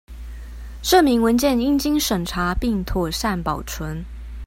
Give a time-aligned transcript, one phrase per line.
[0.81, 4.03] 證明文件應經審查並妥善保存